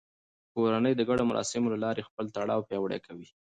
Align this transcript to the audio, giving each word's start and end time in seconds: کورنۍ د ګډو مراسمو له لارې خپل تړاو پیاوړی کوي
کورنۍ 0.53 0.93
د 0.97 1.01
ګډو 1.09 1.23
مراسمو 1.29 1.71
له 1.73 1.79
لارې 1.85 2.07
خپل 2.09 2.25
تړاو 2.35 2.65
پیاوړی 2.67 2.99
کوي 3.05 3.27